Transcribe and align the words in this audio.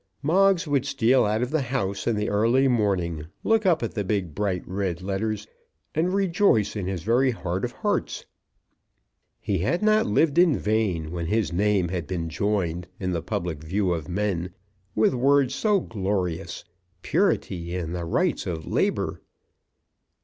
Moggs 0.23 0.65
would 0.65 0.83
steal 0.83 1.25
out 1.25 1.43
of 1.43 1.51
the 1.51 1.61
house 1.61 2.07
in 2.07 2.15
the 2.15 2.27
early 2.27 2.67
morning, 2.67 3.27
look 3.43 3.67
up 3.67 3.83
at 3.83 3.93
the 3.93 4.03
big 4.03 4.33
bright 4.33 4.67
red 4.67 5.03
letters, 5.03 5.45
and 5.93 6.11
rejoice 6.11 6.75
in 6.75 6.87
his 6.87 7.03
very 7.03 7.29
heart 7.29 7.63
of 7.63 7.71
hearts. 7.73 8.25
He 9.39 9.59
had 9.59 9.83
not 9.83 10.07
lived 10.07 10.39
in 10.39 10.57
vain, 10.57 11.11
when 11.11 11.27
his 11.27 11.53
name 11.53 11.89
had 11.89 12.07
been 12.07 12.29
joined, 12.29 12.87
in 12.99 13.11
the 13.11 13.21
public 13.21 13.59
view 13.63 13.93
of 13.93 14.09
men, 14.09 14.51
with 14.95 15.13
words 15.13 15.53
so 15.53 15.79
glorious. 15.79 16.63
Purity 17.03 17.75
and 17.75 17.93
the 17.93 18.03
Rights 18.03 18.47
of 18.47 18.65
Labour! 18.65 19.21